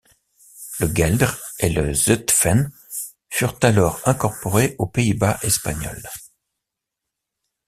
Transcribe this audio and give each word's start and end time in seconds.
Le 0.79 0.87
Gueldre 0.87 1.37
et 1.59 1.69
le 1.69 1.93
Zutphen 1.93 2.71
furent 3.29 3.59
alors 3.61 4.01
incorporés 4.07 4.73
aux 4.79 4.87
Pays-Bas 4.87 5.37
espagnols. 5.43 6.09